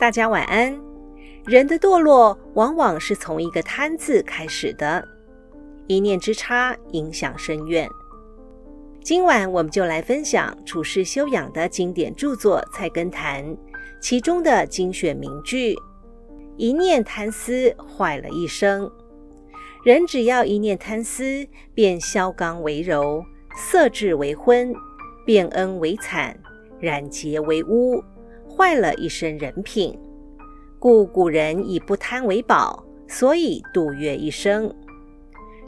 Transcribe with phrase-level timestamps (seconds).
[0.00, 0.74] 大家晚安。
[1.44, 5.06] 人的堕落往往是从一个“贪”字开始的，
[5.88, 7.86] 一念之差，影响深远。
[9.02, 13.44] 今晚我们就来分享处世修养的经典著作《菜根谭》，
[14.00, 15.76] 其中的精选名句
[16.56, 18.90] ：“一念贪思，坏了一生。
[19.84, 23.22] 人只要一念贪思，便消刚为柔，
[23.54, 24.74] 色质为昏，
[25.26, 26.34] 变恩为惨，
[26.80, 28.02] 染洁为污。”
[28.60, 29.98] 坏了一身人品，
[30.78, 34.70] 故古人以不贪为宝，所以度越一生。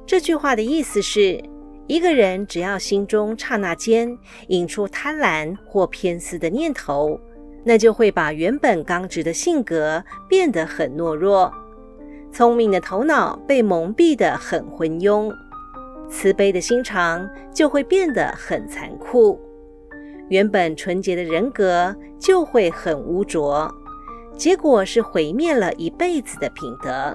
[0.04, 1.42] 这句话的意思是，
[1.86, 4.14] 一个人只要心中刹那间
[4.48, 7.18] 引出贪婪或偏私的念头，
[7.64, 11.50] 那就会把原本刚直的性格变得很懦弱，
[12.30, 15.34] 聪明的头脑被蒙蔽得很昏庸，
[16.10, 19.40] 慈悲的心肠就会变得很残酷。
[20.32, 23.70] 原本纯洁的人格就会很污浊，
[24.34, 27.14] 结果是毁灭了一辈子的品德。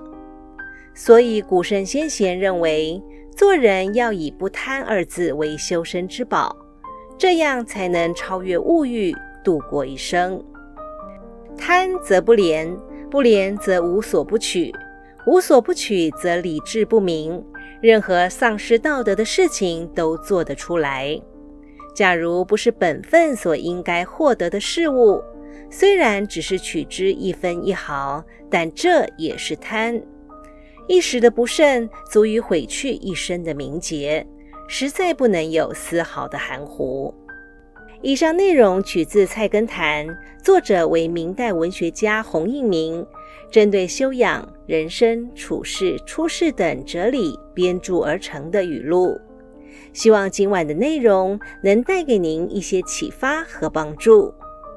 [0.93, 3.01] 所以古圣先贤认为，
[3.35, 6.55] 做人要以不贪二字为修身之宝，
[7.17, 9.11] 这样才能超越物欲，
[9.43, 10.39] 度过一生。
[11.57, 12.71] 贪则不廉，
[13.09, 14.71] 不廉则无所不取，
[15.25, 17.43] 无所不取则理智不明，
[17.81, 21.19] 任何丧失道德的事情都做得出来。
[21.97, 25.19] 假如不是本分所应该获得的事物，
[25.67, 29.99] 虽然只是取之一分一毫，但这也是贪。
[30.87, 34.23] 一时的不慎，足以毁去一生的名节，
[34.67, 37.11] 实在不能有丝毫的含糊。
[38.03, 40.05] 以上内容取自《菜根谭》，
[40.43, 43.03] 作者为明代文学家洪应明，
[43.49, 49.19] 针对修养、人生处世、出世等哲理编著而成的语录。
[49.93, 54.33] 希望今晚的内容能带给您一些启发和帮助。